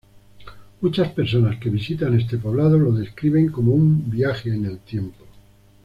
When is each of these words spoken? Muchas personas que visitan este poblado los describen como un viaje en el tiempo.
Muchas 0.81 1.11
personas 1.11 1.59
que 1.59 1.69
visitan 1.69 2.19
este 2.19 2.39
poblado 2.39 2.79
los 2.79 2.97
describen 2.97 3.51
como 3.51 3.75
un 3.75 4.09
viaje 4.09 4.49
en 4.49 4.65
el 4.65 4.79
tiempo. 4.79 5.23